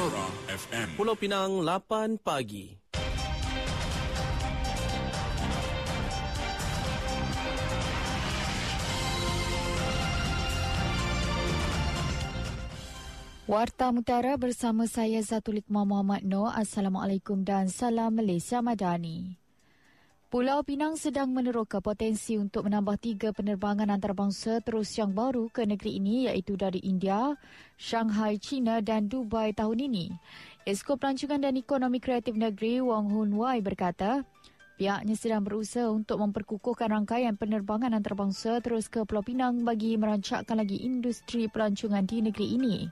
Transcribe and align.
Era 0.00 0.26
FM. 0.48 0.96
Pulau 0.96 1.12
Pinang 1.12 1.60
8 1.60 2.16
pagi. 2.24 2.72
Warta 13.44 13.92
Mutara 13.92 14.40
bersama 14.40 14.88
saya 14.88 15.20
Zatulik 15.20 15.68
Muhammad 15.68 16.24
Noor. 16.24 16.56
Assalamualaikum 16.56 17.44
dan 17.44 17.68
salam 17.68 18.16
Malaysia 18.16 18.64
Madani. 18.64 19.39
Pulau 20.30 20.62
Pinang 20.62 20.94
sedang 20.94 21.34
meneroka 21.34 21.82
potensi 21.82 22.38
untuk 22.38 22.70
menambah 22.70 23.02
tiga 23.02 23.34
penerbangan 23.34 23.90
antarabangsa 23.90 24.62
terus 24.62 24.94
yang 24.94 25.10
baru 25.10 25.50
ke 25.50 25.66
negeri 25.66 25.98
ini 25.98 26.30
iaitu 26.30 26.54
dari 26.54 26.78
India, 26.86 27.34
Shanghai, 27.74 28.38
China 28.38 28.78
dan 28.78 29.10
Dubai 29.10 29.50
tahun 29.50 29.90
ini. 29.90 30.06
Esko 30.62 30.94
Pelancongan 30.94 31.50
dan 31.50 31.58
Ekonomi 31.58 31.98
Kreatif 31.98 32.38
Negeri 32.38 32.78
Wong 32.78 33.10
Hun 33.10 33.34
Wai 33.42 33.58
berkata, 33.58 34.22
Pihaknya 34.80 35.12
sedang 35.12 35.44
berusaha 35.44 35.92
untuk 35.92 36.24
memperkukuhkan 36.24 36.88
rangkaian 36.88 37.36
penerbangan 37.36 37.92
antarabangsa 37.92 38.64
terus 38.64 38.88
ke 38.88 39.04
Pulau 39.04 39.20
Pinang 39.20 39.60
bagi 39.60 40.00
merancakkan 40.00 40.56
lagi 40.56 40.80
industri 40.80 41.52
pelancongan 41.52 42.08
di 42.08 42.24
negeri 42.24 42.56
ini. 42.56 42.88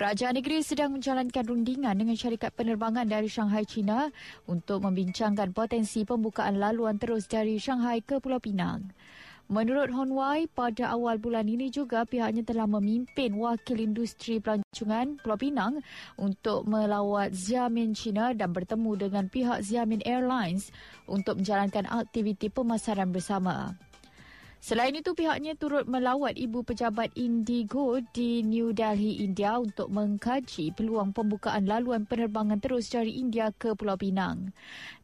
Kerajaan 0.00 0.40
negeri 0.40 0.64
sedang 0.64 0.96
menjalankan 0.96 1.44
rundingan 1.44 2.00
dengan 2.00 2.16
syarikat 2.16 2.56
penerbangan 2.56 3.04
dari 3.04 3.28
Shanghai, 3.28 3.68
China 3.68 4.08
untuk 4.48 4.80
membincangkan 4.80 5.52
potensi 5.52 6.08
pembukaan 6.08 6.56
laluan 6.56 6.96
terus 6.96 7.28
dari 7.28 7.60
Shanghai 7.60 8.00
ke 8.00 8.24
Pulau 8.24 8.40
Pinang. 8.40 8.88
Menurut 9.48 9.88
Hon 9.96 10.12
Wai, 10.12 10.44
pada 10.44 10.92
awal 10.92 11.16
bulan 11.16 11.48
ini 11.48 11.72
juga 11.72 12.04
pihaknya 12.04 12.44
telah 12.44 12.68
memimpin 12.68 13.32
wakil 13.32 13.80
industri 13.80 14.44
pelancongan 14.44 15.16
Pulau 15.24 15.40
Pinang 15.40 15.80
untuk 16.20 16.68
melawat 16.68 17.32
Xiamen 17.32 17.96
China 17.96 18.36
dan 18.36 18.52
bertemu 18.52 19.08
dengan 19.08 19.24
pihak 19.32 19.64
Xiamen 19.64 20.04
Airlines 20.04 20.68
untuk 21.08 21.40
menjalankan 21.40 21.88
aktiviti 21.88 22.52
pemasaran 22.52 23.08
bersama. 23.08 23.72
Selain 24.58 24.90
itu, 24.90 25.14
pihaknya 25.14 25.54
turut 25.54 25.86
melawat 25.86 26.34
ibu 26.34 26.66
pejabat 26.66 27.14
Indigo 27.14 28.02
di 28.10 28.42
New 28.42 28.74
Delhi, 28.74 29.22
India 29.22 29.54
untuk 29.54 29.86
mengkaji 29.86 30.74
peluang 30.74 31.14
pembukaan 31.14 31.62
laluan 31.62 32.10
penerbangan 32.10 32.58
terus 32.58 32.90
dari 32.90 33.22
India 33.22 33.54
ke 33.54 33.78
Pulau 33.78 33.94
Pinang. 33.94 34.50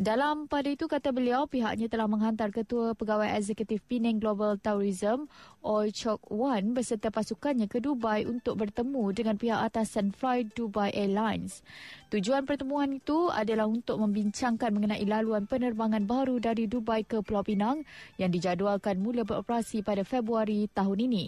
Dalam 0.00 0.48
pada 0.48 0.72
itu, 0.72 0.88
kata 0.88 1.12
beliau, 1.12 1.44
pihaknya 1.44 1.92
telah 1.92 2.08
menghantar 2.08 2.48
Ketua 2.48 2.96
Pegawai 2.96 3.28
Eksekutif 3.36 3.84
Penang 3.84 4.24
Global 4.24 4.56
Tourism, 4.56 5.28
Oi 5.62 5.92
Chok 5.92 6.32
Wan 6.32 6.72
beserta 6.72 7.12
pasukannya 7.12 7.68
ke 7.68 7.78
Dubai 7.78 8.24
untuk 8.24 8.56
bertemu 8.58 9.14
dengan 9.14 9.36
pihak 9.36 9.68
atasan 9.68 10.16
Fly 10.16 10.48
Dubai 10.56 10.90
Airlines. 10.96 11.60
Tujuan 12.08 12.48
pertemuan 12.48 12.98
itu 12.98 13.30
adalah 13.30 13.70
untuk 13.70 14.00
membincangkan 14.00 14.74
mengenai 14.74 15.04
laluan 15.06 15.46
penerbangan 15.46 16.02
baru 16.02 16.40
dari 16.40 16.66
Dubai 16.66 17.04
ke 17.06 17.20
Pulau 17.22 17.44
Pinang 17.44 17.84
yang 18.16 18.34
dijadualkan 18.34 18.98
mula 18.98 19.22
ber 19.22 19.41
beroperasi 19.42 19.82
pada 19.82 20.06
Februari 20.06 20.70
tahun 20.70 21.10
ini. 21.10 21.26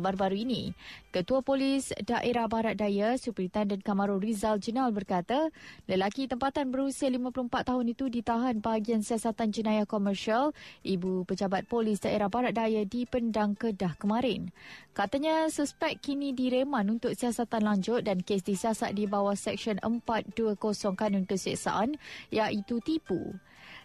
baru-baru 0.00 0.36
ini. 0.40 0.72
Ketua 1.12 1.44
Polis 1.44 1.92
Daerah 2.00 2.48
Barat 2.48 2.80
Daya, 2.80 3.20
Superintendent 3.20 3.84
Kamarul 3.84 4.24
Rizal 4.24 4.56
Jenal 4.56 4.88
berkata, 4.96 5.52
lelaki 5.84 6.32
tempatan 6.32 6.72
berusia 6.72 7.12
54 7.12 7.68
tahun 7.68 7.92
itu 7.92 8.08
ditahan 8.08 8.64
bahagian 8.64 9.04
siasatan 9.04 9.52
jenayah 9.52 9.84
komersial 9.84 10.56
Ibu 10.80 11.28
Pejabat 11.28 11.68
Polis 11.68 12.00
Daerah 12.00 12.32
Barat 12.32 12.56
Daya 12.56 12.88
di 12.88 13.04
Pendang 13.04 13.52
Kedah 13.52 14.00
kemarin. 14.00 14.48
Katanya 14.96 15.41
suspek 15.48 15.98
kini 15.98 16.36
direman 16.36 16.86
untuk 16.92 17.16
siasatan 17.16 17.64
lanjut 17.64 18.04
dan 18.04 18.20
kes 18.20 18.44
disiasat 18.44 18.92
di 18.92 19.08
bawah 19.08 19.34
Seksyen 19.34 19.80
420 19.80 20.58
Kanun 20.94 21.24
Keseksaan 21.24 21.96
iaitu 22.28 22.78
tipu. 22.84 23.34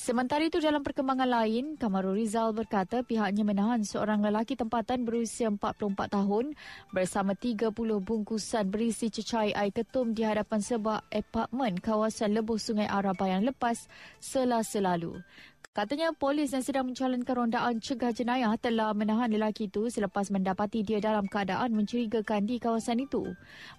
Sementara 0.00 0.40
itu 0.46 0.62
dalam 0.62 0.80
perkembangan 0.80 1.28
lain, 1.28 1.76
Kamarul 1.76 2.16
Rizal 2.16 2.56
berkata 2.56 3.04
pihaknya 3.04 3.44
menahan 3.44 3.84
seorang 3.84 4.24
lelaki 4.24 4.56
tempatan 4.56 5.04
berusia 5.04 5.52
44 5.52 5.92
tahun 6.08 6.56
bersama 6.88 7.36
30 7.36 7.74
bungkusan 8.00 8.64
berisi 8.72 9.12
cecair 9.12 9.52
air 9.52 9.74
ketum 9.74 10.16
di 10.16 10.24
hadapan 10.24 10.64
sebuah 10.64 11.04
apartmen 11.10 11.76
kawasan 11.82 12.32
Lebuh 12.32 12.56
Sungai 12.56 12.88
Araba 12.88 13.28
yang 13.28 13.44
lepas 13.44 13.92
selasa 14.24 14.80
lalu. 14.80 15.20
Katanya 15.80 16.12
polis 16.12 16.52
yang 16.52 16.60
sedang 16.60 16.92
menjalankan 16.92 17.48
rondaan 17.48 17.80
cegah 17.80 18.12
jenayah 18.12 18.52
telah 18.60 18.92
menahan 18.92 19.32
lelaki 19.32 19.64
itu 19.64 19.88
selepas 19.88 20.28
mendapati 20.28 20.84
dia 20.84 21.00
dalam 21.00 21.24
keadaan 21.24 21.72
mencurigakan 21.72 22.44
di 22.44 22.60
kawasan 22.60 23.00
itu. 23.00 23.32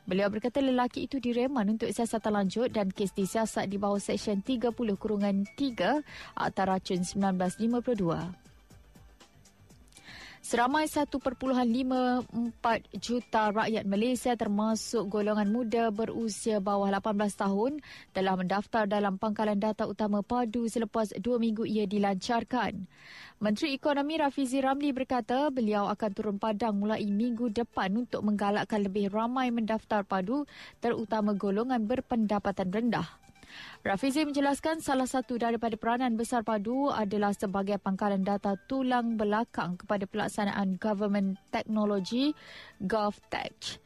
Beliau 0.09 0.33
berkata 0.33 0.65
lelaki 0.65 1.05
itu 1.05 1.21
direman 1.21 1.77
untuk 1.77 1.93
siasatan 1.93 2.41
lanjut 2.41 2.73
dan 2.73 2.89
kes 2.89 3.13
disiasat 3.13 3.69
di 3.69 3.77
bawah 3.77 4.01
Seksyen 4.01 4.41
30 4.41 4.73
kurungan 4.97 5.45
3 5.53 6.01
Akta 6.41 6.65
Racun 6.65 7.05
1952. 7.05 8.50
Seramai 10.41 10.89
1.54 10.89 11.21
juta 12.97 13.53
rakyat 13.53 13.85
Malaysia 13.85 14.33
termasuk 14.33 15.05
golongan 15.05 15.45
muda 15.53 15.93
berusia 15.93 16.57
bawah 16.57 16.89
18 16.89 17.13
tahun 17.37 17.77
telah 18.09 18.33
mendaftar 18.33 18.89
dalam 18.89 19.21
pangkalan 19.21 19.61
data 19.61 19.85
utama 19.85 20.25
padu 20.25 20.65
selepas 20.65 21.13
dua 21.21 21.37
minggu 21.37 21.61
ia 21.69 21.85
dilancarkan. 21.85 22.89
Menteri 23.37 23.77
Ekonomi 23.77 24.17
Rafizi 24.17 24.65
Ramli 24.65 24.89
berkata 24.89 25.53
beliau 25.53 25.85
akan 25.93 26.09
turun 26.09 26.37
padang 26.41 26.73
mulai 26.73 27.05
minggu 27.05 27.53
depan 27.53 27.93
untuk 28.01 28.25
menggalakkan 28.25 28.81
lebih 28.81 29.13
ramai 29.13 29.53
mendaftar 29.53 30.01
padu 30.01 30.49
terutama 30.81 31.37
golongan 31.37 31.85
berpendapatan 31.85 32.73
rendah. 32.73 33.20
Rafizi 33.81 34.23
menjelaskan 34.27 34.79
salah 34.79 35.09
satu 35.09 35.37
daripada 35.41 35.73
peranan 35.79 36.13
besar 36.13 36.45
padu 36.45 36.89
adalah 36.93 37.33
sebagai 37.33 37.81
pangkalan 37.81 38.21
data 38.21 38.55
tulang 38.69 39.17
belakang 39.17 39.79
kepada 39.79 40.05
pelaksanaan 40.05 40.77
government 40.77 41.39
technology 41.49 42.33
GovTech. 42.83 43.81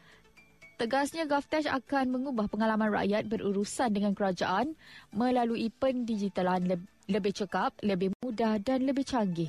Tegasnya 0.75 1.23
GovTech 1.23 1.71
akan 1.71 2.11
mengubah 2.11 2.51
pengalaman 2.51 2.91
rakyat 2.91 3.31
berurusan 3.31 3.95
dengan 3.95 4.11
kerajaan 4.11 4.75
melalui 5.15 5.71
pendigitalan 5.71 6.67
lebih 7.07 7.31
cekap, 7.31 7.79
lebih 7.79 8.11
mudah 8.19 8.59
dan 8.59 8.83
lebih 8.83 9.07
canggih. 9.07 9.47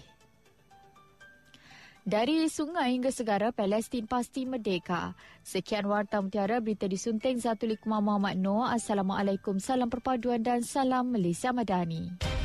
Dari 2.06 2.46
sungai 2.46 2.94
hingga 2.94 3.10
segara, 3.10 3.50
Palestin 3.50 4.06
pasti 4.06 4.46
merdeka. 4.46 5.18
Sekian 5.42 5.90
Warta 5.90 6.22
Mutiara, 6.22 6.62
berita 6.62 6.86
disunting 6.86 7.42
Zatulik 7.42 7.82
Muhammad 7.82 8.38
Noor. 8.38 8.70
Assalamualaikum, 8.70 9.58
salam 9.58 9.90
perpaduan 9.90 10.38
dan 10.38 10.62
salam 10.62 11.10
Malaysia 11.10 11.50
Madani. 11.50 12.35